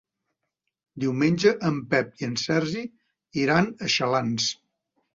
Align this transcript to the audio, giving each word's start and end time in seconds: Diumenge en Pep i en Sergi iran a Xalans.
Diumenge 1.03 1.53
en 1.71 1.77
Pep 1.93 2.11
i 2.23 2.29
en 2.31 2.35
Sergi 2.47 2.85
iran 3.45 3.73
a 3.89 3.95
Xalans. 4.01 4.53